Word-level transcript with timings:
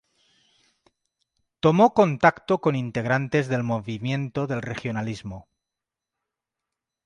Tomó 1.59 1.93
contacto 1.93 2.57
con 2.59 2.75
integrantes 2.75 3.47
del 3.49 3.61
movimiento 3.61 4.47
del 4.47 4.63
Regionalismo. 4.63 5.47